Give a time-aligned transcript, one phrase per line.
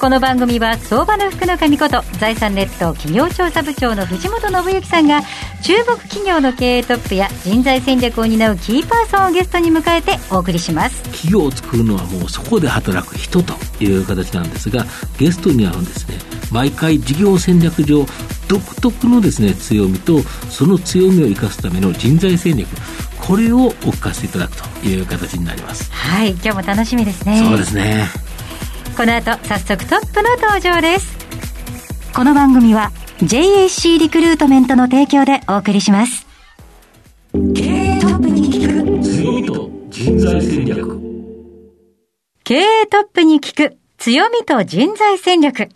[0.00, 5.22] この番組は相場の福の神こと財産ネット企業調査部長の藤本信之さんが
[5.60, 11.02] 注目企業の経営トップや人材戦略を担うキーパーソンをゲストに迎えてお送りします。
[11.02, 14.84] 企業を作るのはもうそこで働く人という形なんですが
[15.18, 16.16] ゲストにはですね
[16.52, 18.06] 毎回事業戦略上
[18.46, 22.68] 独特のですね強みとその強みを生かすための人材戦略
[23.20, 25.90] これをお聞かせいただくという形になります。
[25.92, 27.42] はい今日も楽しみですね。
[27.44, 28.27] そうですね
[28.98, 31.16] この後早速トップの登場です。
[32.12, 36.26] この番組は JAC リクルートメントの提供でお送りします。
[37.32, 41.00] 経営トップに聞く強みと人材戦略。
[42.42, 45.68] 経営トップに聞く強みと人材戦略。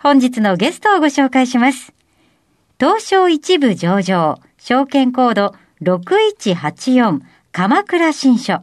[0.00, 1.92] 本日のゲストをご紹介します。
[2.80, 7.20] 東証一部上場証券コード6184
[7.52, 8.62] 鎌倉新書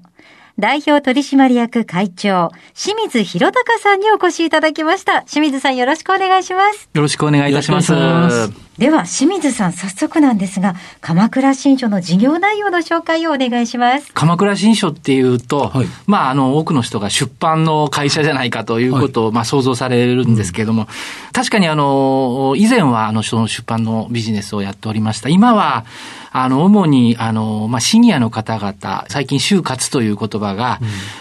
[0.60, 5.22] 代表取締役会長、清水博隆さんにお越しいただきました。
[5.24, 6.90] 清水さんよろしくお願いします。
[6.94, 8.71] よろしくお願いいたします。
[8.82, 14.12] では、清水さん、早速なんですが、鎌倉新書の事業内容の紹介をお願いします。
[14.12, 15.88] 鎌倉新書っていうと、はい。
[16.08, 20.88] まあ、あの、多くの人が出版の会社じゃないかということを、まあ、想像されるんですけれども、
[21.32, 25.30] 確かにあの、以前は、あの、その出版のビジネスをやっておりました。
[25.30, 25.86] 今は、
[26.34, 30.80] あの、主に、あの、まあ、シニアの方々、最近、就活という言葉が、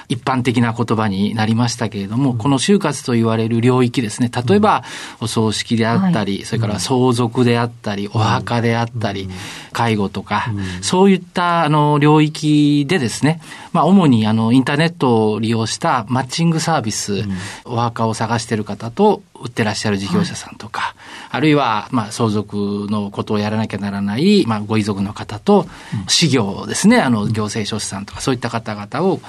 [0.09, 4.85] 一般的な言葉になりましたけれども、この就活と言われる領域ですね、例えば、
[5.21, 9.29] お葬式であったり、それから相続であったり、お墓であったり、
[9.73, 10.47] 介護とか、
[10.83, 13.41] そういった、あの、領域でですね、
[13.73, 17.25] まあ、主に、あの、インターネットを利用したマッチングサービス、
[17.65, 20.95] お墓を探している方と、売ってらっしゃる事業者さんとか、
[21.31, 25.67] あるいは、まあ、相続のことをやらなきゃならない、まあ、ご遺族の方と、
[26.07, 29.21] 事業ですね、あの、行政書士さんとか、そういった方々を、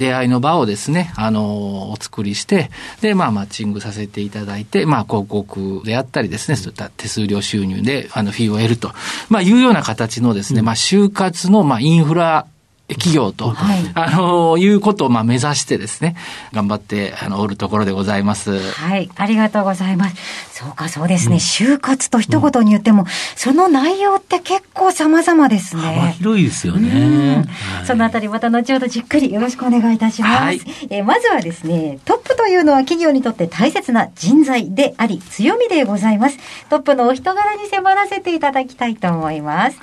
[0.00, 2.70] 出会いの場をですね、あの、お作りして、
[3.02, 8.92] で、まあ、マッチングさせていただいて、まあ、広告であったりですね、そういった手数料収入で、あの、フィーを得ると、
[9.28, 12.46] まあ、いうような形のですね、まあ、就活の、まあ、インフラ、
[12.94, 16.16] 企業と、はいあの、いうことを、まあ、目指してですね、
[16.52, 18.58] 頑張って、あの、おるところでございます。
[18.58, 20.16] はい、ありがとうございます。
[20.52, 21.36] そうか、そうですね。
[21.36, 26.14] 就活と一言に言っても、その内容って結構様々です幅ね。
[26.18, 30.42] 広いですようんね、はいそのあたりまた後ほどじっくりよろしくお願いいたします。
[30.42, 36.38] はいえーまずはですね、トップというのは企業にとって大切な人材であり強みでございます。
[36.68, 39.78] トップのお人柄に迫らせていただきたいと思います。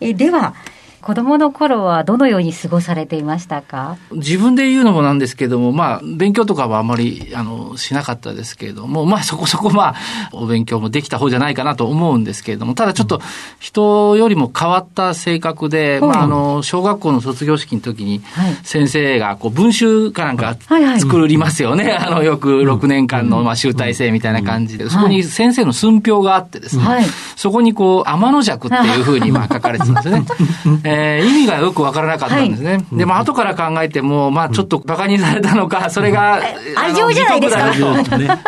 [0.00, 0.54] えーでは、
[1.04, 3.98] 子供の頃はどのように過ごされていましたか？
[4.12, 9.94] 自分で言うのもなんですけども、まあ、勉強とかはあまり、あの、しなかったですけれども、まあ、そこ そこ、まあ、
[10.32, 13.20] お勉強もできた方じゃないかなと思うんですけれども、ただちょっと、
[13.60, 21.92] 人よりも変わった性格で、はいまあ、あの、小学校の卒業式の時にはい、先生が、こう、文集かなんかはいはい作りますよね。
[22.00, 27.04] あの、よく6年間の、まあ、集大成みたいな感じで、そこに先生の寸評があってですね、はい。
[27.36, 30.24] そこにこう、天の尺っていうふうにまあ書かれてたんですよね。
[30.84, 30.93] え ー
[31.24, 32.84] 意味がよくわからなかったんですね。
[32.92, 36.40] で、まあ後から考えても、まあちょっと馬鹿にされたのか、それが、
[36.76, 37.72] 愛情じゃないですか？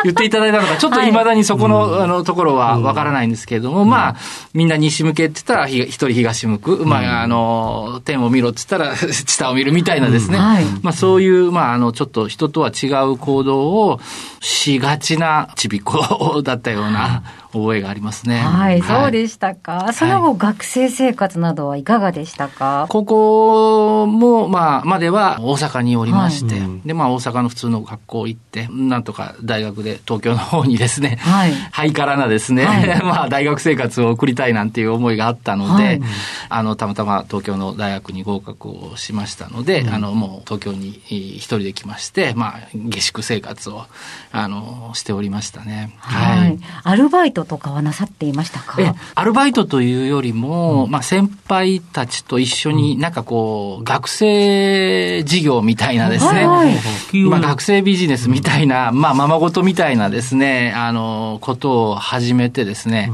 [0.05, 4.17] 言っていただいたのか、ちょっと未だにそこの、あの、ところはわからないんですけれども、まあ、
[4.55, 6.87] みんな西向けって言ったら、ひ一人東向く。
[6.87, 10.39] まあ、あの、天を見ろって言ったら、 下を見るみたいなですね。
[10.39, 10.65] はい。
[10.83, 14.01] まあそういう、まああの、ちょっと人とは違う行動を
[14.41, 17.23] しがちなちびっ子だったような
[17.57, 18.39] 覚えがありますね。
[18.39, 19.11] はい、そうす。
[19.13, 19.93] でしたか？
[19.93, 22.87] その後、学生生活などはいかがでしたか？
[22.89, 36.01] 高校も、まあ、までは大阪におりまして、はいうんで、まあ、大阪の普通の学校行って、なんとか大学で東京の方にですね、はいハイカラなですね、はい まあ、大学生活を送りたいなんていう思いがあったので、はい
[36.49, 43.85] あの、たまたま東京の大学に合格をしましたので、あの、もう東京にえー一人で来まして、まあ、下宿生活を、
[44.33, 45.95] あの、しておりましたね。
[45.99, 46.59] はい。
[46.85, 48.81] アルバイトとかはなさっていましたか？
[48.83, 56.81] え、アルバイトというよりも、まあ先輩たちと一緒になんかこう、学生事業みたいなですね、はいは
[57.15, 57.23] い。
[57.25, 63.11] まあ学生ビジネスみたいな、まあままごとみたいなですね、あの、ことを始めてですね、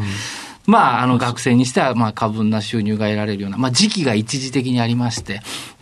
[0.65, 5.41] まあ、あの、学生にしては、まあ、過分な収入が得られるような、まあ、時期が一時的にありまして、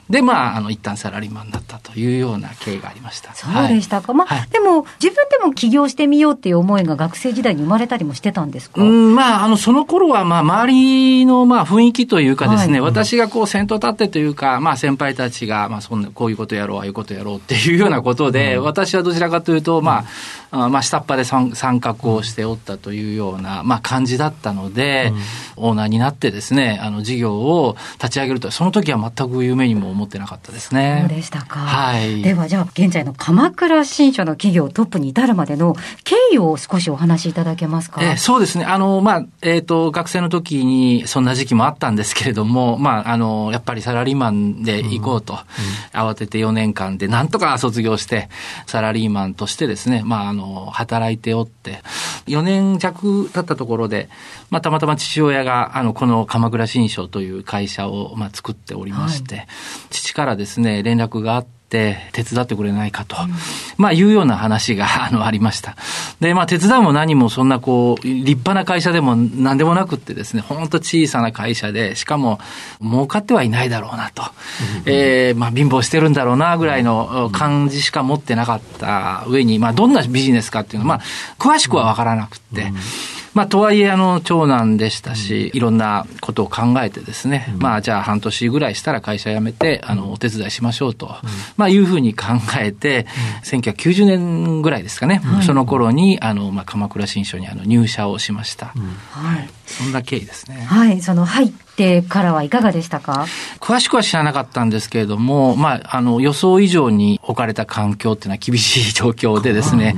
[0.08, 3.34] で、まあ、あの、一旦サラリーマンになったというような経緯がありました。
[3.34, 4.12] そうでしたか。
[4.12, 8.80] はい、まあ、はい、でも、自分でも起業してみようっていう思いが学生時代に生まれたりもしてたんですか？
[8.80, 20.04] うん、まあ、あの、その頃は、まあ、周りの、まあ、雰囲気というかですね、はい、私がこう、先頭立ってというか、まあ、先輩たちが、まあ、そんな、こういうことやろう、ああいうことやろうっていうようなことで、うん、私はどちらかというと、ま
[20.52, 25.12] あ、まあ、下っ端で参画をしておったというような、まあ、感じだったので、
[25.56, 31.06] うん、オーナーになってですね、あの、事業を立ち上げると、その時は全く夢にも思ってなかったですね。
[31.08, 31.60] そうでしたか。
[31.60, 31.89] はい。
[32.22, 38.02] では、じゃあ、現在の鎌倉新書の企業トップに至るまでの経緯を少しお話しいただけますか？
[38.02, 38.64] えー、そうですね。
[38.64, 48.28] あの、まあ、えっ、ー、と、学生の時にそんな時期もあったんですけれども、まあ、あの、やっぱりサラリーマンで行こうと、うんうん、慌てて4年間でなんとか卒業して、
[48.66, 51.82] サラリーマンとしてですね、まあ、あの、働いておって、
[52.26, 54.08] 4年弱経ったところで、
[54.50, 59.46] まあ、たまたま父親が、あの、この鎌倉新書という会社を、まあ、作っておりまして、はい、
[59.90, 63.32] 父からですね、連絡があって、手伝ってくれないかと、うん、
[63.76, 65.76] まあいうような話が あのありました。
[66.20, 72.40] で、まあ手伝うも何もそんなこう、立派な会社でも何でもなくってですね、本当小さな会社で、しかも
[72.82, 74.22] 儲かってはいないだろうなと、
[74.84, 81.06] うん、えー、まあ貧乏してるんだろうなぐらいの感じしか持ってなかった上に、まあどんなビジネスかっていうのは、まあ
[81.38, 82.76] 詳しくはわからなくって、うん
[83.34, 91.12] まあ、とはいえ、あの、長男でしたし、いろんなことを考えてですね、うん、まあ、じゃあ半年ぐらいしたら会社辞めて、あの、お手伝いしましょうと、うん、
[91.56, 92.26] まあ、いうふうに考
[92.58, 93.06] えて、
[93.52, 98.66] うん、1990年ぐらいですかね、その頃に、あの、まあ、鎌倉新書にあの入社をしました。
[99.10, 99.48] はい。
[99.78, 100.62] そんな経緯ですね。
[100.68, 103.26] はい、その入ってからはいかがでしたか？
[103.60, 109.94] 詳しくは知らなかったんですけれども、まあ、あの、予想以上に置かれた環境っていうのは厳しい状況でですね、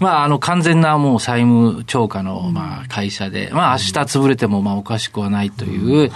[0.00, 6.10] まあ、あの、完全なもう債務超過の、まあ、会社で、まあ、明日潰れても、まあ、おかしくはないという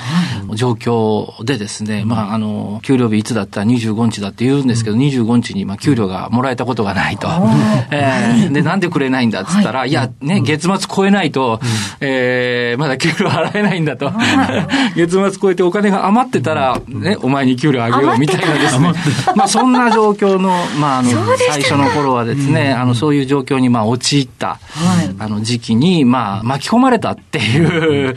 [0.54, 3.60] 状況でですね、まあ、あの、給料日いつだった？
[3.60, 7.28] ら25日だって言うんですけど、25日に、まあ、給料がもらえたことがないと。
[7.90, 9.92] えー、で、なんでくれないんだっつったら、い。
[9.92, 11.60] や、ね、月末超えないと、
[12.00, 14.12] えー、まだ給料払えないんだと。
[14.96, 18.92] 月末超えてお金が余ってたら、ね、お前に給料あげようみたいなですね。
[19.34, 21.10] まあ、そんな状況の、まあ、あの、
[21.48, 24.58] 最初の頃はですね、あの、そういう状況に、まあ、陥った、
[25.18, 28.16] あの、時期に、まあ、巻き込まれたっていう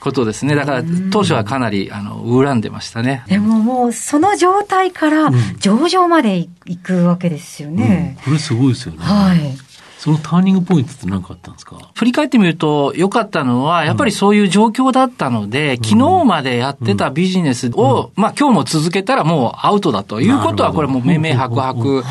[0.00, 0.54] ことですね。
[0.54, 3.24] だから、当初はかなり、あの、恨んでましたね。
[3.28, 8.16] でももう、その状態から上場まで行くわけですよね。
[8.24, 8.98] これすごいですよね。
[9.00, 9.69] はい。
[10.00, 11.76] そのターニングポイントって何かあったんですか？
[11.94, 22.02] 振り返ってみると、良かったのは、やっぱりそういう状況だったので、うん、昨日までやってたビジネスを、うん、まあ今日も続けたらもうアウトだということは、これもう明々白々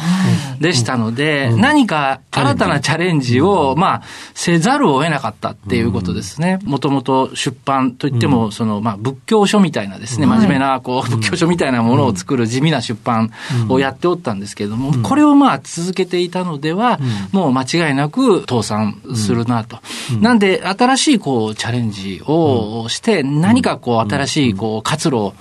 [0.59, 4.03] でしたので、何か新たなチャレンジを、まあ、
[4.35, 6.59] せざるを得なかったっていうことですね。
[6.65, 13.31] もともと出版といっても、その、まあ、仏教書みたいなですね、真面目な、こう、仏教書みたいなものを作る地味な出版
[13.67, 16.99] をやっておったんですけれども、これをまあ、続けていたのでは、
[17.31, 19.77] もう間違いなく倒産するなと。
[20.19, 25.33] なんで、新しい、こう、チャレンジをして、何かこう、新しい、こう、活路を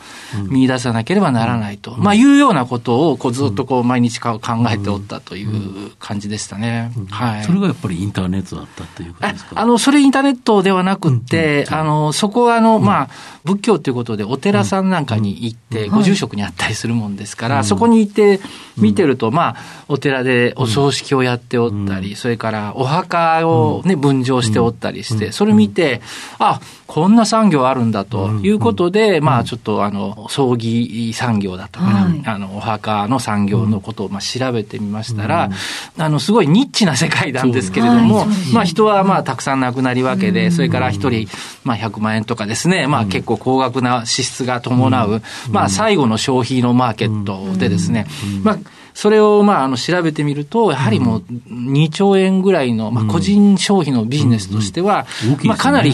[0.49, 4.39] 見出さなければならないと、まあ、いうようなことを、こう、ずっとこう、毎日考
[4.71, 6.93] えておったという感じでしたね。
[7.11, 7.45] はい。
[7.45, 9.61] それがやっぱりインターネットだったということですか？
[9.61, 13.09] あの、それインターネットではなくて、あの、そこはあの、まあ、
[13.45, 18.41] 仏教ということで、お寺さんなんかに行って、ご住職にあったりするもんですから、そこに行って
[18.77, 19.57] 見てると、まあ、
[19.89, 26.01] お寺でお葬式をやっておったり、それからお墓をね、分譲しておったりして、それ見て、
[26.39, 35.51] あ、こんな産業あるんだということで、まあ、ちょっとあの、葬儀産業だとか、あの、お墓の産業のことをまあ調べてみましたら、
[35.99, 41.29] あの、すごいニッチな世界なんですけれども、まあ、人はまあ、たくさん亡くなりわけで、それから一人、
[41.63, 48.07] まあ、100万円とかですね、まあ、結構高額な支出が伴う、まあ、最後の消費のマーケットでですね、
[48.43, 48.59] まあ、
[48.99, 55.07] それをまああの調べてみると、やはりもう2兆円ぐらいの、まあ、個人消費のビジネスとしては、
[55.45, 55.93] まあ、かなり、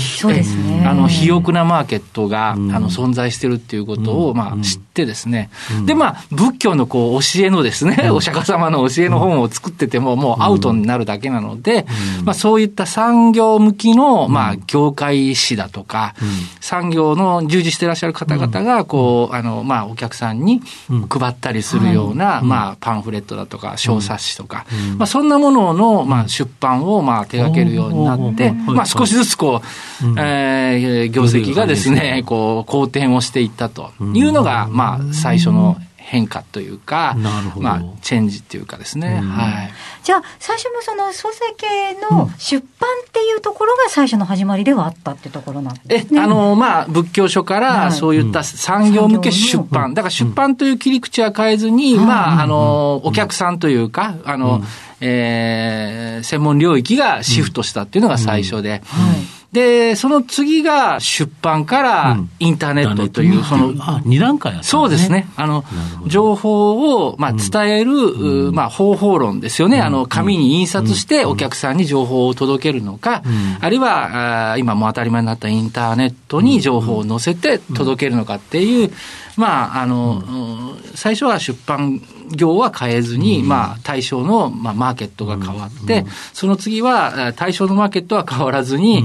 [0.86, 5.50] あの肥沃なマーケットが、あの存在してるっていうことをまあ知ってですね、
[5.84, 11.84] でまあ仏教のこう教えのですね、お釈迦様の教えの本を作っててももうアウトになるだけなので、
[12.24, 16.14] まあ、そういった産業向きのまあ業界誌だとか、
[16.62, 20.62] 産業の従事してらっしゃる方々がこうあのまあお客さんに
[21.10, 29.62] 配ったりするようなまあパンンフレットだとか小冊子とか、うん、まあ、そんなものの、まあ、出版をまあ手掛けるようになって、まあ、少しずつこ
[30.02, 37.16] う、うん、えー、業績がですね、こう、好転をしていったというのが、まあ、最初の変化というか、
[37.56, 39.20] まあ、チェンジっていうかですね。
[39.22, 39.70] うんはい。
[40.02, 46.20] じゃあ、最初もその総裁系の出版っていうところが最初の始まりではあったってところなんでえす、ね。
[46.20, 49.94] あの、まあ、仏教書かはいら、そういった産業向け出版。
[49.94, 54.62] だから出版という切り口は変えずに、うんまあ、あの、お客さんというか、あの、
[55.00, 58.70] えー専門領域がシフトしたっていうのが最初で。
[58.70, 58.82] はい。
[59.54, 62.30] で、その次が出版からうん。
[62.40, 65.28] インターネットという、その、あ、二段階そうですね。。
[65.36, 65.64] あの
[66.06, 69.80] 情報を、まあ、伝える、うまあ、方法論ですよね。
[69.80, 73.56] あの、紙に印刷してお客さんに情報を届けるのか、うん。
[73.60, 78.90] あるいは、あー今もう当たり前になったインターネットに情報を載せて届けるのかっていう、
[79.36, 80.96] まあ、あの、うん。
[80.96, 82.02] 最初は出版
[82.34, 89.04] 業は変えずに、まあ、対象の、まあ、マーケットが変わって、その次は、対象のマーケットは変わらずに、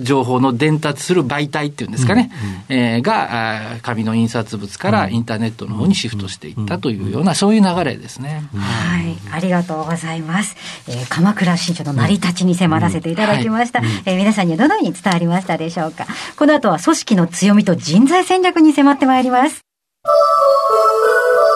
[0.00, 2.30] 情報の伝達する媒体っていうんですかね、
[2.68, 8.44] えーが、あー紙の印刷物からインターネットの方にシフトしていったというような、そういう流れですね。
[8.56, 9.16] はい。
[9.32, 10.56] ありがとうございます。
[10.88, 13.80] えー鎌倉新書の成り立ちに迫らせていただきました。
[14.06, 16.06] えー皆さんにはどのように伝わりましたでしょうか。
[16.36, 19.60] この後は組織の強みと人材戦略に迫ってまいります。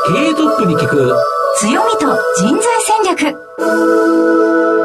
[0.08, 1.16] 経営トップに聞く。
[1.58, 2.06] 強みと
[2.38, 4.75] 人材戦略。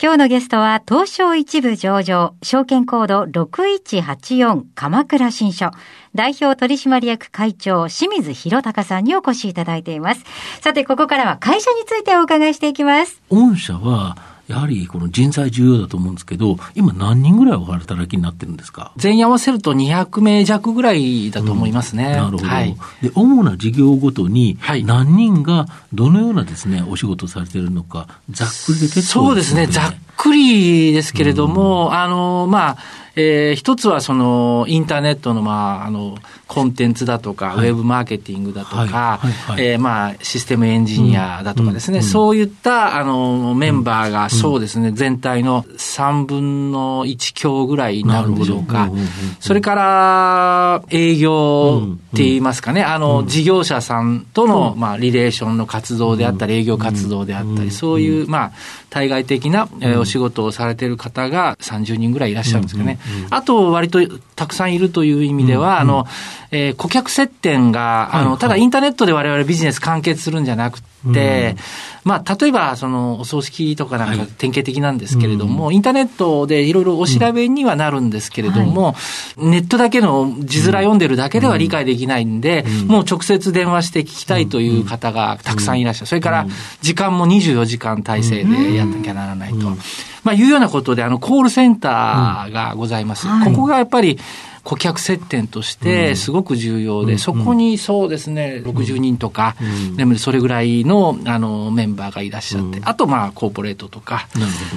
[0.00, 5.72] 今日のゲストは東証一部上場、証券コード6184鎌倉新書、
[6.14, 10.22] 代表取締役会長清水博隆さんにお越しいただいています。
[10.60, 13.20] さて、ここからは会社についてお伺いしていきます。
[13.28, 14.16] 御社は、
[14.48, 18.92] やはりこの人材重要だと思うんですけど、今何人ぐらいお働きになってるんですか？
[18.96, 22.12] 全員合わせると200名弱ぐらいだと思いますね。
[22.12, 22.74] なるほど、はい。
[23.02, 32.76] で、主な事業ごとにはい、何人がどのようなですね、お仕事をされているのか、ざっくりで結構そうですね、ざっくりですけれども、あの、まあ、
[33.20, 37.70] えー一つはそのインターネットのまああのコンテンツだとか、はい。
[37.70, 39.20] ウェブマーケティングだとか、
[39.58, 42.04] えーまあシステムエンジニアだとかですね、うん。
[42.04, 48.88] そういったあのメンバーがそうですね、全体の3分の1強ぐらいになるんでしょうか。
[49.40, 51.82] それから営業
[52.14, 58.52] って言いますかね、あの事業者さんとのまあリレーションの活動であったり、営業活動であったり、そういうまあ
[58.90, 62.98] 対外的なえーお仕事をされている方が30人ぐらいいらっしゃるんですけどね。
[63.30, 64.00] あと、割と
[64.34, 66.06] たくさんいるという意味では、あの、
[66.50, 68.30] えー顧客接点が、あの、はい。
[68.30, 70.80] はいただインターネットで我々ビジネス完結するんじゃなく
[71.12, 71.56] て、
[72.04, 78.94] まあ、例えば、その、お葬式とかなんか典型的なんですけれども、インターネットでいろいろお調べにはなるんですけれども、
[79.36, 86.06] ネットだけの字面読んでるだけでは理解できないんで、もう直接電話して聞きたいという方がたくさんいらっしゃる。
[86.06, 86.46] それから、
[86.80, 89.76] 時間も24時間体制でやんなきゃならないと。
[90.28, 93.26] まあ、いうようなことで、あの、コールセンターがございます。
[93.26, 93.52] はい。
[93.52, 94.18] ここがやっぱり、
[94.62, 99.56] 顧客接点としてすごく重要で、そこにそうですね、60人とか、
[99.96, 104.28] でもそれぐらいのあのメンバーがいらっしゃって、あとまあコーポレートとか、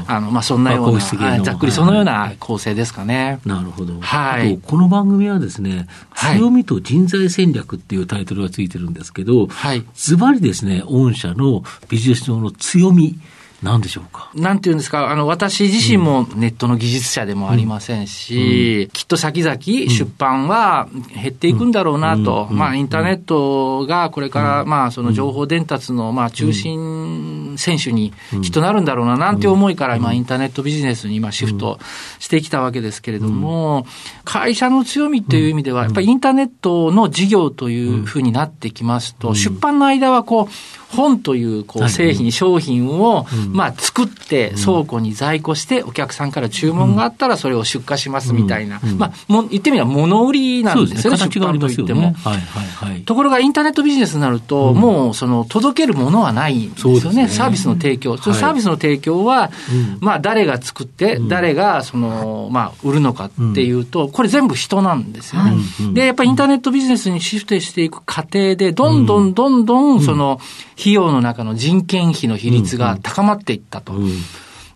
[0.08, 1.00] あのまあそんなような、
[1.44, 3.42] ざっくりそのような構成ですかね。
[3.46, 4.00] なるほど。
[4.00, 4.54] はい。
[4.54, 6.38] あとこの番組はですね、はい。
[6.38, 9.84] 強みと人材戦略っていうタイトルがついてるんですけど、はい。
[9.94, 13.20] ズバリですね、御社のビジネス上の強み、
[13.62, 14.32] なんでしょうか？
[14.34, 22.48] なんていうんですか、あの、私自身もネットの技術者でもありませんし、きっと先々出版は減っていくんだろうなと。
[22.50, 31.80] まあ、インターネットがこれから、まあ、その情報伝達の、まあ、中心選手にきっとなるんだろうな、なんて思いから、今、インターネットビジネスに今シフト
[32.20, 33.86] してきたわけですけれども、
[34.24, 40.54] 会社の強みっていう意味では、やっぱりインターネットの事業というふうになってきますと、出版の間はこう、
[40.96, 41.92] 本というこうはい。
[41.92, 51.94] 製品、商品を、まあ、作って倉庫に在庫して、お客さんから注文があったらそれを出荷しますみたいな、まあ、も言ってみれば物売りなんですよね、形がありますよね。
[51.94, 53.02] 出版はいはいはい。
[53.02, 57.28] ところがインターネットビジネスになると、もうその届けるものはないんですよね、ね。
[57.30, 59.98] サービスの提供、そのはいサービスの提供は、うん。
[60.00, 65.54] まあ誰が作って、誰がその、まあ、売るのかっていうと、これ全部人なんですよね。
[65.82, 65.94] うん。
[65.94, 70.40] で、やっぱりインターネットビジネスにシフトしていく過程で、どんどんどんどんその
[70.80, 73.94] 費用の中の人件費の比率が高まっていったと。
[73.94, 74.12] うん。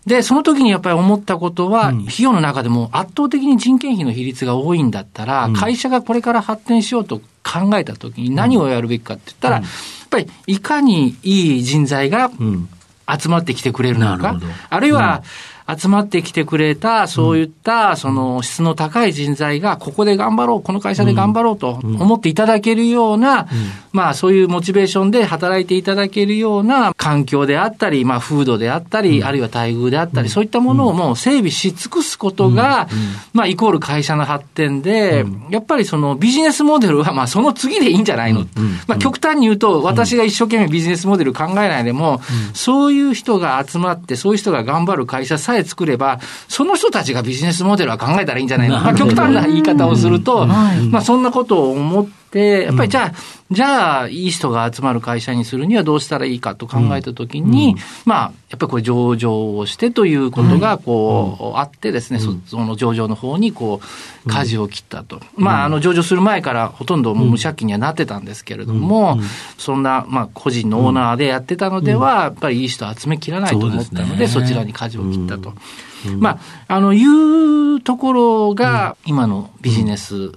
[0.06, 9.64] で、その時にやっぱり思ったことは、費用の中でも圧倒的に人件費の比率が多いんだったら、会社がこれから発展しようと考えた時に何をやるべきかって言ったら、やっ
[10.08, 12.68] ぱりいかにいい人材がうん。
[13.08, 14.36] 集まってきてくれるのか
[14.68, 15.22] あるいは、
[15.68, 23.48] 集まってきてくれた、そういった、その質の高い人材が、ここで頑張ろう、この会社で頑張ろうと思っていただけるような、
[23.92, 32.88] まあそういうモチベーションで働いていただけるような環境であったり、まあ風土であったり、あるいは待遇であったり、そういったものをもう整備し尽くすことが、
[33.32, 38.46] まあイコール会社の発展で、やっぱりそのビジネスモデルはまあその次でいいんじゃないの？
[38.86, 42.20] まあ極端に言うと、私が一生懸命ビジネスモデル考えないでも、
[42.54, 48.78] そういう人が集まって、そういう人が頑張る会社さえ作れば、その人たちがビジネスモデルは考えたらいいんじゃないの。
[48.80, 53.12] まあ極端な言い方をすると、まあそんなことを思って、やっぱりじゃあ、
[53.50, 63.80] じゃあ、いい人が集まる会社にするにはどうしたらいいかと考えたときに、うん、まあ、やっぱりこれ上場をしてということが、こう、あってですね、その上場の方に、こ
[64.26, 65.20] う、舵を切ったと。
[65.36, 69.20] まあ、あの、上場する前からほとんど無借金にはなってたんですけれども、
[69.58, 75.52] そんな、まあ、個人のオーナーでやってたのでは、やっぱりいい人集めきらないと思ったので、そちらに舵を切ったと。
[76.10, 77.04] まあ、あの、い
[77.76, 80.32] うところが、今のビジネス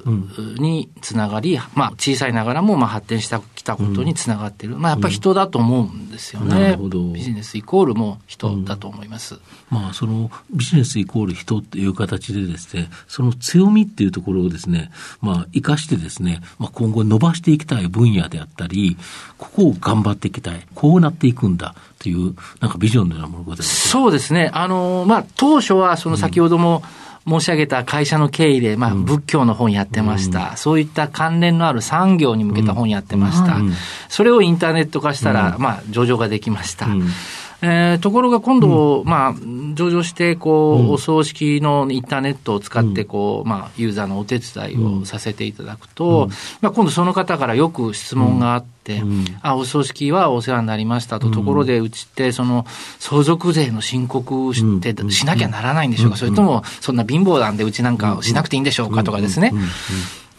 [0.60, 3.36] につながり、まあ、小さいながらも、まあ、発展して
[3.76, 4.78] きたことにつながっている。
[4.78, 6.78] まあ、やっぱり人だと思うんですよね。
[7.14, 9.40] ビジネスイコールも人だと思います。
[9.70, 18.98] まあ、そのビジネスイコール人っていう形でですね、その強みっていうところをですね、まあ、生かしてですね、まあ、今後伸ばしていきたい分野であったり、
[19.38, 20.66] ここを頑張っていきたい。
[20.74, 21.76] こうなっていくんだ。
[22.00, 24.50] という、なんかビジョンのようなものがございますそうですね。
[24.54, 26.82] あの、まあ、当初は、その先ほども、
[27.28, 33.74] 申し上げた会社の経緯で、まあ、仏教の本やってました、うん、そういった関連のある産業に向けた本やってました、うん、
[34.08, 36.88] それをインターネット化したら、まあ、上場ができました。
[37.62, 39.36] えー、ところが今度、うん、まあ、
[39.74, 46.30] 上場して、こう、うん、お葬式のインターネットを使って、こう、まあ、ユーザーのお手伝いをさせていただくと、うん、
[46.62, 49.02] まあ、今度その方からよく質問があって、
[49.42, 52.66] あ、お葬式はお世話になりましたと、ところで、うちって、その、
[53.00, 59.54] 相続税の申告して、しなきゃならないんでしょうか、それとも、そんな貧乏なんで、うちなんかしなくていいんでしょうかとかですね。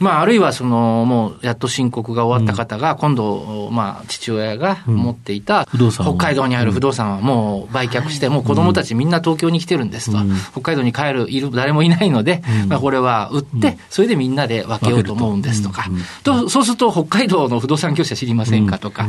[0.00, 10.18] まあ、あるいはその、もう、やっと申告が終わった方が、今度、まあ、父親が持っていた、北海道にある不動産はもう売却して、もう子供たちみんな東京に来てるんですと。
[10.52, 15.84] 北海道に帰る、いる、誰もいないので、まあ、これは売って、それでみんなで分けようと思うんですとか。
[16.24, 19.06] と、そうすると、北海道の不動産業者知りませんかとか。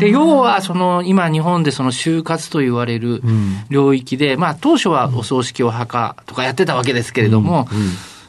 [0.00, 3.22] で、要は、その、今、日本でその就活と言われる
[3.70, 7.68] 領域で、まあ、当初はお葬式お墓とかやってたわけですけれども、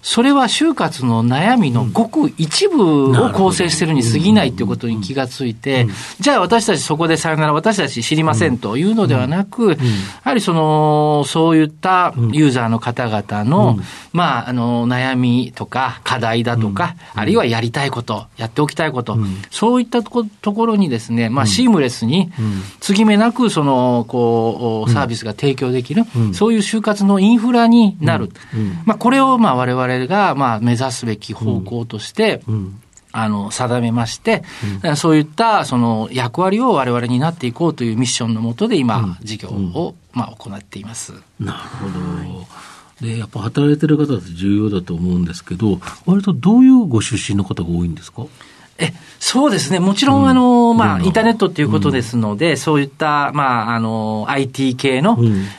[0.10, 5.86] それは就活の悩みのごく一部を構成してるに過ぎないということに気がついて、
[6.22, 9.78] じゃあ私たちそこでさよなら私たち知りませんというのではなく、や
[10.24, 13.80] はりその、そういったユーザーの方々の、
[14.14, 19.18] まあ、あの、悩みとか課題だとか、あるいはやりたいこと、やっておきたいこと、
[19.52, 20.24] そういったと
[20.54, 22.32] ころにですね、まあ、シームレスに、
[22.80, 28.32] 継ぎ目なく、その、こう、サービスが提供できる、そういう就活のインフラになる。
[28.86, 32.42] まあ、これを、まあ、我々が、まあ、目指すべき方向として、
[33.12, 34.44] あの、定めまして、
[34.84, 41.14] うん、そういった、その、役割を我々になっていこうというミッションのもとで今、事業を、まあ、行っています。
[41.40, 43.08] なるほど。
[43.08, 48.24] で、やっぱ働いてる方って重要だと思うんですけど、割とどういうご出身の方が多いんですか？
[48.80, 49.80] え、そうですね。
[49.80, 55.18] もちろん、あの、まあ、インターネットっていうことですので、そういった、まあ、あの、IT 系の、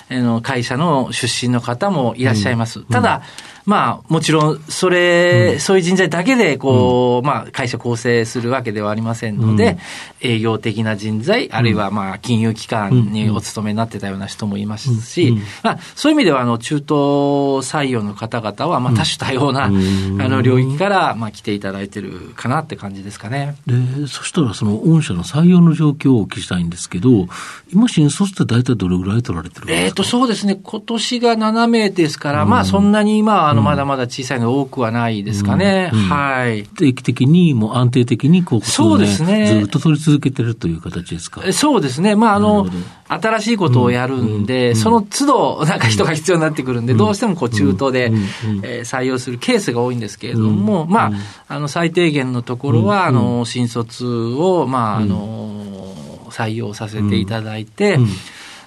[0.09, 2.83] あの会社の出身の方もいらっしゃいます。
[2.83, 3.22] ただ、
[3.68, 9.76] まあ、もちろん、それ、うん、そういう人材だけで、こう、うん、まあ、会社構成するわけではありませんので、
[10.24, 23.57] うん、営業的な人材、あるいは、まあ、金融機関にお勤めになってたような人もいますし、まあ、そういう意味では、あの、中東採用の方々は、まあ、多種多様な、あの、領域から、まあ、来ていただいてるかなって感じですかね。
[23.66, 23.74] で、
[24.07, 27.28] そしたら、その、御社の採用の状況をお聞きしたいんですけど、
[27.70, 29.85] 今、新卒って大体どれぐらい取られてるんですか？
[29.85, 30.59] えっ、と、そうですね。
[30.62, 35.90] 今年が7名ですから、まあ、そんなに今、あの、の、まだまだ小さいの多くはないですかね。
[35.92, 35.99] うん。
[36.01, 36.64] うん、はい。
[36.64, 39.47] 定期的に、もう安定的に広告を、ね、そうですね。
[39.61, 41.53] ずっと取り続けてるという形ですか。
[41.53, 42.16] そうですね。
[42.16, 42.66] まあ、あの、
[43.09, 48.12] 新しいことをやるんで、その都度、なんか人が必要になってくるんで、どうしてもこう中途で、
[48.62, 51.12] え採用するケースが多いんですけれども、ま
[51.49, 57.99] あ、あの、最低限のところは、あの、新卒を、まあ、あの、採用させていただいて、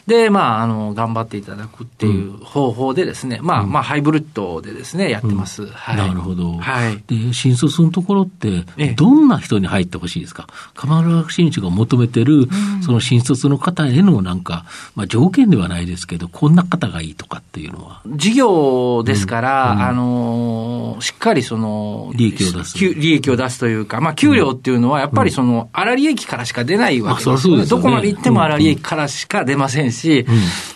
[0.07, 5.63] で、まあ、あの、頑張っていただくっていう方法でですね、うん、まあ、まあ、ハイブリッドでですね、やってます。
[5.63, 5.97] うん、はい。
[5.97, 6.53] なるほど。
[6.53, 7.03] はい。
[7.07, 10.47] で、新卒のところって、どんな人に入ってほしいですか？
[10.73, 12.47] 鎌原学新一が求めてる、
[12.83, 18.01] その新卒の方へのなんか、まあ、条件ではないですけど、こんな方がいいとかっていうのは？
[18.07, 22.77] 事業ですから、うん、あの、しっかりその、利益を出す。
[22.77, 27.41] 利益を出すというか、まあ、給料っていうのは、やっぱりその、粗利益からしか出ないわけです。
[27.41, 27.77] そうですね。
[27.77, 30.25] どこまで行っても粗利益からしか出ませんし、し、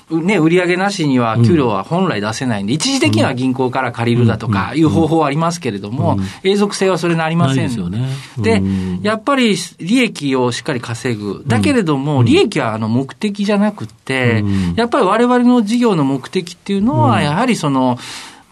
[0.09, 7.73] ね、売上なしには給料は本来出せないんで、一時的には銀行から借りるだとかいう方法はありますけれども、永続性はそれなりません。
[7.75, 8.07] よね。
[8.37, 8.61] で、
[9.01, 11.43] やっぱり利益をしっかり稼ぐ。
[11.47, 14.43] だけれども、利益はあの目的じゃなくて、
[14.75, 17.97] やっぱり我々の事業の目的っていうのは、やはりその、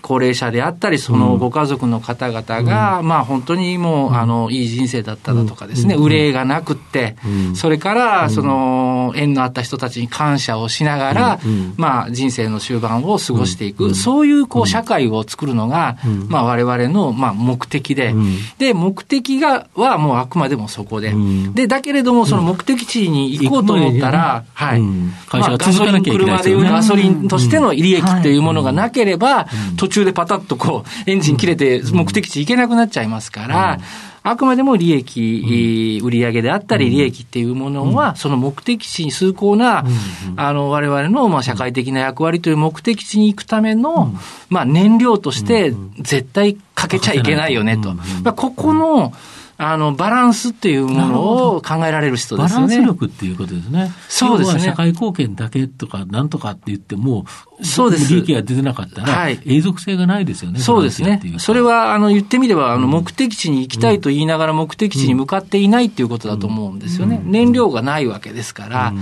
[0.04, 7.16] 高齢者であったり、そのご家族の方々が、うん、まあ本当にもう、うん、あの、いい人生だっただとかですね、うん、憂いがなくって、
[7.56, 11.40] それから、その、縁のあった人たちに感謝をしながら、
[11.78, 18.14] まあ人生の終盤を過ごしていく、そういうこう社会を作るのが、まあ我々の、まあ目的で、
[18.58, 21.14] で、目的が、はもうあくまでもそこで。
[21.54, 24.84] で、だけれども、その目的地に行こうと思ったら、はい。
[25.30, 33.80] 会社がガソリン、車でいうガソリンとしての利益っていうものがなければ、途中でパタッとこう、エンジン切れて目的地行けなくなっちゃいますから、
[34.26, 39.86] あくまでも利益、売上であったり利益っていうものは、その目的地に崇高な、
[40.38, 44.16] あの、我々のまあ社会的な役割という目的地に行くための、
[44.50, 47.94] まあ燃料として絶対かけちゃいけないよねと。
[48.34, 49.14] ここの、
[49.58, 52.68] あの、バランスっていうものを考えられる人ですよね。
[52.68, 53.92] バランス力っていうことですね。
[54.10, 54.62] そうですね。
[54.62, 57.26] 社会貢献だけとか、なんとかって言っても、
[57.64, 58.14] そうです。
[58.14, 60.60] 利益が出てなかったら、はい、永続性がないですよね。
[60.60, 61.22] そうですね。
[61.38, 67.22] それは、あの、言ってみれば、あの、目的地に行きたいと言いながら目的地に向かっていないっていうことだと思うんですよね。
[67.24, 68.94] 燃料がないわけですから、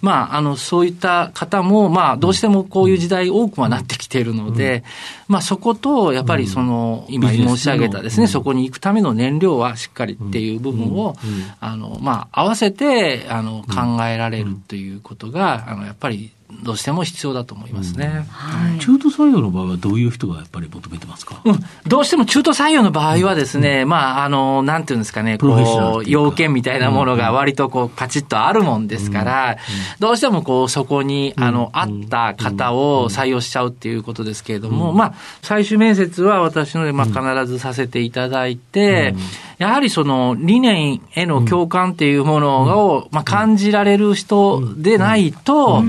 [0.00, 4.84] まあ、あの、そういった方も、まあ、どうしてもこういう時代多くはなってきているので、
[5.28, 11.16] まあ、そこと、やっぱりその、今申し上げたですね、そこに行くための燃料はしっかりっていう部分を、
[11.60, 16.30] あの、まあ、合わせて、あの、考えられるということが、あの、やっぱり
[16.62, 18.22] どうしても必要だと思いますね、うん。
[18.24, 29.56] はい、中途採用の場合は、どういう人がやっぱり求めてますか、うん、どうしても中途採用の場合はですね、うん、まあ、あの、なんていうんですかね、こう、要件みたいなものが割とこう、パチッとあるもんですから、
[29.98, 39.14] どうしてもこう、そこに、あの、あった方を採用しちゃうっていうことですけれども、まあ、最終面接は私ので、まあ、必ずさせていただいて、
[39.58, 45.82] やはりその理念への共感っていうものを、まあ、感じられる人でないと、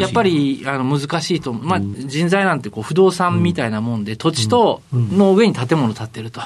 [0.00, 6.40] やっぱりあの難しいと、まあ、人材なんてこう不動産みたいなもんで、土地との上に建物建ってると。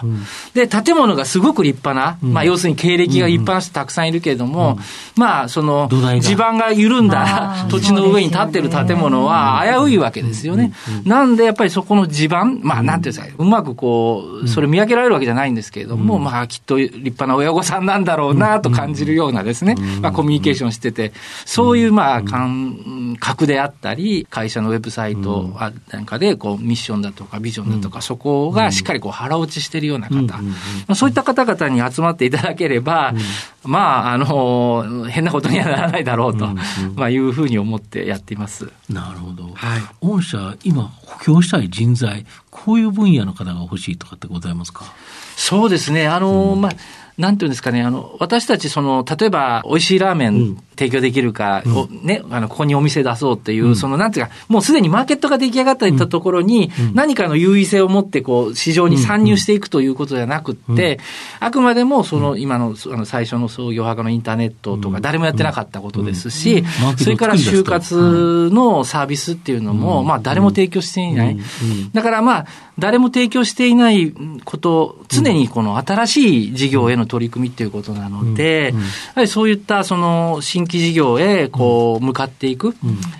[0.55, 4.79] で、建物がすごく立派な、まあ、要するに経歴が立派な人たくさんいるけれども、
[5.17, 5.89] まあ、その、
[6.21, 10.73] 地盤が緩んだ 土地の上に建ってる建物は危ういわけですよね。
[11.05, 21.13] なんで、やっぱりそこの地盤、まあ、なんていうんですか、うまくこう、それ見分けられるわけじゃないんですけれども、まあ、きっと立派な親御さんなんだろうなと感じるようなですね、まあ、コミュニケーションしてて、
[21.45, 25.55] そういうまあ感覚であったり、会社のウェブサイト
[25.91, 30.55] なんかでこうミッションだとかビジョンだとか、そこがしっかりこう腹落ちしてるような方、ま
[30.89, 33.15] あ、そういった方々に集まっていただければ、
[33.65, 36.49] まあ、あの、変なことにはならないだろうと、
[36.95, 38.71] まあ、いうふうに思ってやっています。
[38.89, 39.45] なるほど。
[39.55, 39.81] はい。
[40.01, 44.85] 御社、今、補強したい人材、こういう分野の方が欲しいとかってございますか？
[45.37, 46.09] そうですね。
[46.09, 46.73] あの、うん、まあ、
[47.19, 60.99] なんていうんですかね、あの、私たち、その、例えば、美味しいラーメン提供できるか、うん、ね、あの、ここにお店出そうっていう、うん、その、なんていうか、もうすでにマーケットが出来上がったところに、何かの優位性を持って、こう、市場に参入していくということじゃなくって、
[61.41, 66.65] あくまでも、その、今の、あの、最初の創業派のインターネットとか、誰もやってなかったことですし、
[66.99, 71.37] それから就活のサービスっていうのも、まあ、誰も提供していない。
[71.93, 72.47] だからまあ、
[72.79, 74.13] 誰も提供していない
[74.45, 78.81] こと、常にこの新しい事業への取り組みっていうことなので、や
[79.15, 82.75] はりそういったその新規事業へこう向かっていく、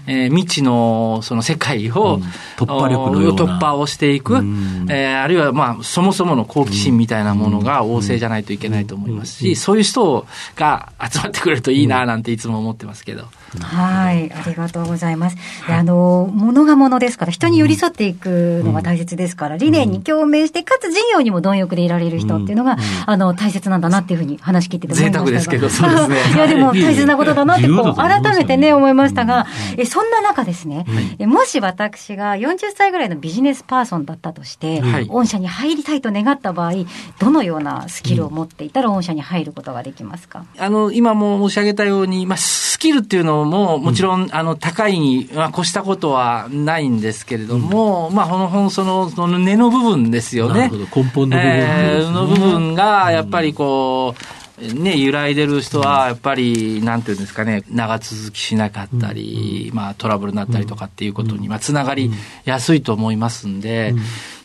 [0.07, 2.21] え未知のその世界を、
[2.57, 4.43] 突破力の突破をしていく、
[4.89, 13.25] えあるいはまあそもそもの好奇心みたいなものが旺盛じゃないといけないと思いますし、そういう人が集まってくれるといいななんていつも思ってますけど。
[13.61, 15.37] はい、ありがとうございます。
[15.63, 25.27] はい、あの、ものがものですから、人に寄り添っていくのが大切ですから、理念に共鳴して、かつ事業にも貪欲でいられる人っていうのが、あの、大切なんだなっていうふうに話聞いてて思いましたが。
[25.27, 26.35] 贅沢ですけど、そうですね。
[26.35, 30.85] いや、でも大切なことだなってこう、改めてね、思いましたが、えそんな中ですね、
[31.19, 36.73] えもし私が40歳ぐらいのビジネスパーソンだったとして、御社に入りたいと願った場合、
[37.19, 40.45] どのようなスキルを持っていたら御社に入ることができますか？
[40.59, 50.71] あの、今も申し上げたように、まあ、スキルっていうのも、もちろん、あの、高いに、まあ、越したことはないんですけれども、まあ、ほの、その、その根の部分ですよね。
[50.71, 62.11] 根本の部分、えー、の部分が、やっぱりこう、ね、揺らいでる人は、やっぱり、なんていうんですかね、長続きしなかったり、まあ、トラブルになったりとかっていうことに、まあ、つながり
[62.45, 63.95] やすいと思いますんで、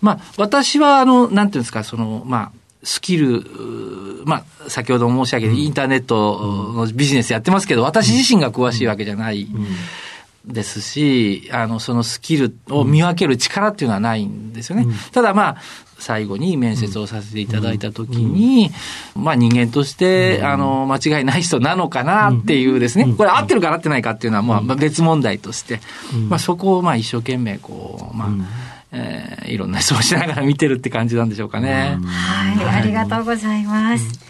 [0.01, 2.51] まあ、私は、あの、なんていうんですか、その、まあ、
[2.87, 3.43] スキル、
[4.23, 9.45] まあ、先ほど申し上げたインターネットのビジネスやってますけど、私自身が詳しいわけじゃない。
[10.45, 14.83] ですし、あの、そのスキルを見分ける力っていうのはないんですよね。
[14.83, 15.57] うん、ただまあ、
[15.99, 18.71] 最後に面接をさせていただいたときに、
[19.17, 25.81] うん、まあ人間として、あの、間違いない人なのかなっていうですね、これ合ってるか合ってないかっていうのは、まあ別問題として、
[26.29, 31.97] まあそこをまあ一生懸命こう、まあ、えー、いろんな質問しながら見てるって感じなんでしょうかね。
[32.05, 34.27] はい、ありがとうございます。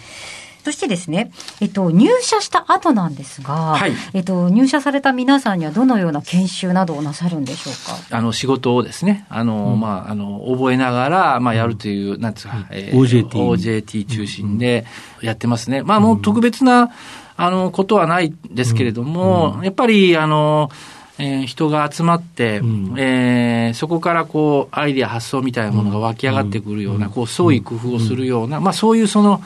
[0.64, 8.18] そしてですね、えっと、入社した後なんですが、はい、えっと、入社された皆さんにはどのような研修などをなさるんでしょうか？
[8.18, 13.30] あの、仕事をですね、あの、うん、まあ、あの、覚えながら、まあ、やるという、うん、なんですか、えー、OJT。
[13.30, 14.86] OJT 中心で
[15.22, 15.84] やってますね。
[15.84, 16.92] まあ、もう特別な、
[17.38, 20.70] あの、ことはないですけれども、やっぱり、あの、
[21.20, 29.42] えー、人が集まって、うん、えー、そこからこうアイディア発想みたいなものが湧き上がってくるような、こう創意工夫をするような、まあそういうその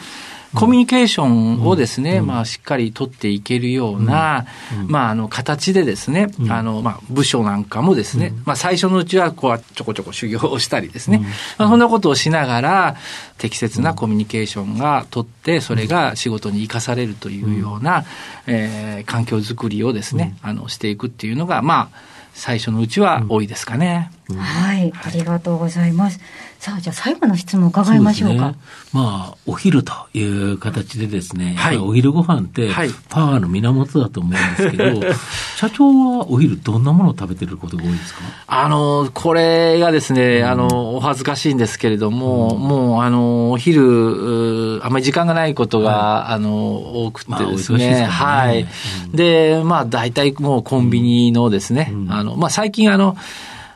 [0.56, 4.46] コミュニケーションをですね、まあ、しっかり取っていけるような、
[4.88, 11.20] まあ、あの、形でですね、あの、まあ、部署なんかもですね、まあ、最初のうちは、こう、ちょこちょこ修行をしたりですね、
[11.58, 12.96] まあ、そんなことをしながら、
[13.38, 18.06] 適切なコミュニケーションが取って、それが仕事に生かされるというような、
[18.46, 24.12] えー、環境づくりをですね、あの、していくっていうのが、まあ、最初のうちは多いですかね。
[24.36, 26.20] はい、ありがとうございます。
[26.62, 28.50] さあ、じゃあ最後の質問伺いましょうか。
[28.50, 28.58] うね、
[28.94, 32.70] まあ、お昼という形でですね、はい、お昼ご飯って
[33.10, 35.16] パワーの源だと思うんですけど、はい、
[35.56, 35.86] 社長
[36.20, 38.20] はお昼どんなものを食べてることが多いですか？
[38.46, 48.06] あの、これがですね、あの、お恥ずかしいんですけれども、うん、もう、あの、お昼、あまり時間がないことが、はい、あの、多くてですね、まあ、ね。
[48.06, 48.68] はい。
[49.08, 53.18] うん、で、まあ、大体もうコンビニのですね、うん、あの、まあ、最近あの、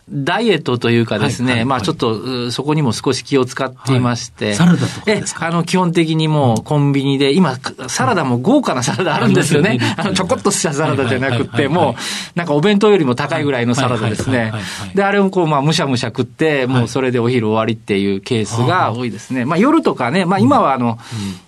[0.07, 5.47] ダイエットというかですね、はいはいはい、まあちょっとそこにも少し気を使っていまして、はい、サラダとかですか？
[5.47, 9.79] あの基本的にもうコンビニで、今サラダも豪華なサラダあるんですよね。
[9.97, 11.95] あのちょこっとしたサラダじゃなくて、もう
[12.37, 14.53] なんかお弁当よりも高いぐらいのサラダですね。
[14.93, 19.45] で、あれをこうまあむしゃむしゃ食って、もうそれでお昼終わりっていうケースが多いですね。
[19.45, 20.99] まあ夜とかね、まあ今はあの、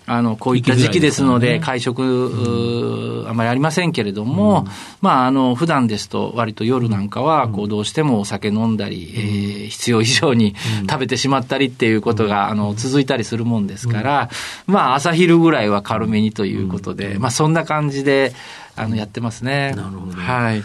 [0.07, 4.65] あの、こういった時期ですので、会食、あまりありませんけれども、
[5.01, 10.55] まああの、普段ですと割と夜なんかは、こうどうしてもお酒飲んだり、えー、必要以上に
[10.89, 14.29] 食べてしまったりっていうことが、あの、続いたりするもんですから、
[14.65, 18.33] まあ、朝昼ぐらいは軽めにということで、まあ、そんな感じで、
[18.75, 19.73] あの、やってますね。
[19.75, 20.13] なるほど。
[20.13, 20.55] はい。
[20.55, 20.63] はい。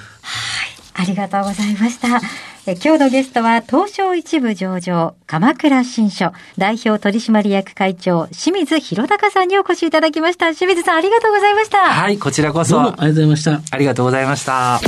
[0.95, 2.21] ありがとうございました。
[2.65, 10.55] え今日のゲストは、東証一部上場、鎌倉新書、代表取締役会長、清水博隆さんにお越しいただきました。
[10.55, 11.79] 清水さん、ありがとうございました。
[11.79, 12.81] はい、こちらこそ。
[12.81, 13.61] ありがとうございました。
[13.73, 14.81] ありがとうございました。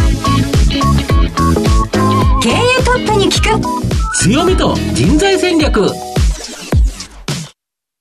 [2.45, 2.53] 経営
[2.85, 5.89] トップに聞く強みと人材戦略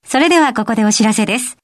[0.06, 1.56] それではここでお知らせです。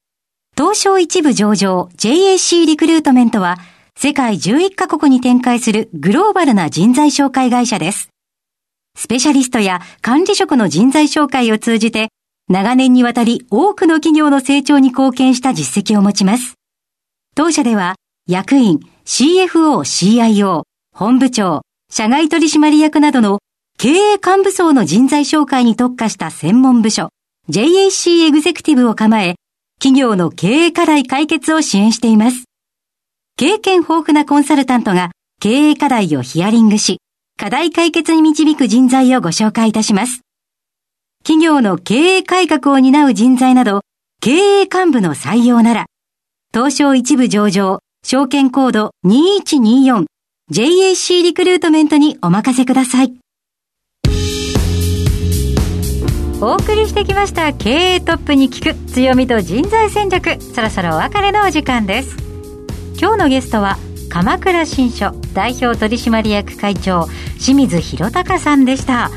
[0.56, 3.58] 東証一部上場 JAC リクルートメントは
[3.98, 8.08] 世界11カ国に展開するグローバルな人材紹介会社です。
[8.96, 12.08] スペシャリストや管理職の人材紹介を通じて
[12.48, 16.54] 長年にわたり多くの企業の成長に貢献した実績を持ちます。
[17.34, 20.62] 当社では役員、CFO、CIO、
[20.94, 21.60] 本部長、
[21.92, 23.40] 社外取締役などの
[23.76, 27.08] 経営幹部層の人材紹介に特化した専門部署
[27.48, 29.34] JAC エグゼクティブを構え、
[29.80, 32.44] 企業の経営課題解決を支援しています。
[33.36, 36.98] 経験豊富なコンサルタントが経営課題をヒアリングし、
[37.36, 40.20] 課題解決に導く人材をご紹介いたします。
[41.24, 43.80] 企業の経営改革を担う人材など、
[44.20, 45.86] 経営幹部の採用なら、
[46.54, 50.09] 東証一部上場、証券コード2124
[50.50, 53.14] JAC リクルートメントにお任せください。
[56.40, 62.16] お送りしてきました経営トップに聞く強みと人材戦略そろそろお別れのお時間です
[62.98, 63.76] 今日のゲストは
[64.08, 67.08] 鎌倉新書代表取締役会長
[67.38, 69.10] 清水弘隆さんでした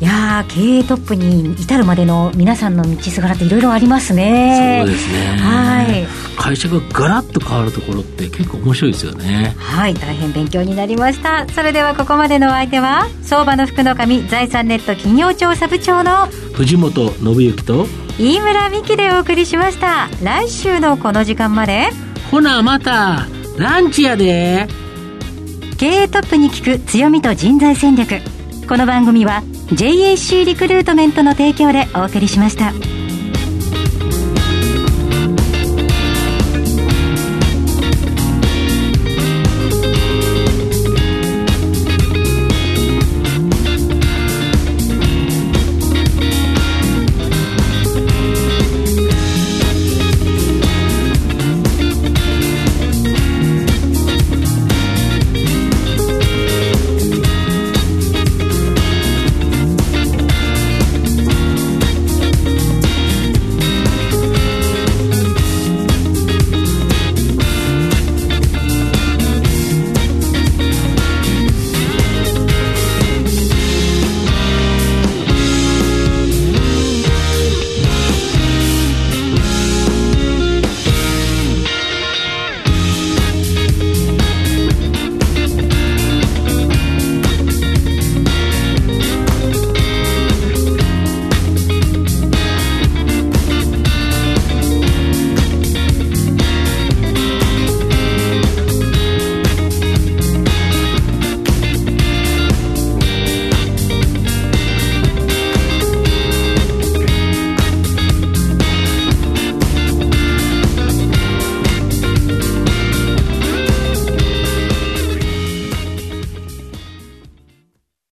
[0.00, 4.84] いや経営トップに至るまでの皆さんの道すがらっていろいろありますね。
[4.84, 5.36] そうですね。
[5.38, 6.06] はい。
[6.48, 9.54] 会社がガラッと変わるところって結構面白いですよね。
[9.58, 11.46] はい、大変勉強になりました。
[11.50, 17.86] それではここまでのお相手は、相場の福の神財産ネット企業調査部長の藤本信之と
[18.18, 20.08] 飯村美希でお送りしました。
[20.22, 21.90] 来週のこの時間まで。
[22.30, 23.26] ほな、また、
[23.58, 24.68] ランチやで。
[25.76, 28.22] 経営トップに聞く強みと人材戦略。
[28.66, 32.72] この番組は JAC リクルートメントの提供でお送りしました。